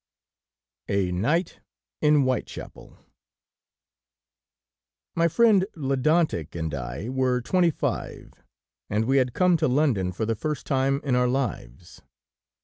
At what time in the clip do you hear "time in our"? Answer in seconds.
10.65-11.27